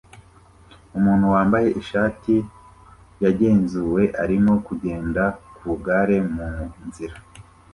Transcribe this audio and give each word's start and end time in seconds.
Umuntu 0.97 1.25
wambaye 1.33 1.69
ishati 1.81 2.35
yagenzuwe 3.23 4.01
arimo 4.23 4.53
kugenda 4.67 5.23
ku 5.55 5.63
igare 5.75 6.17
mu 6.33 6.49
nzira 6.87 7.15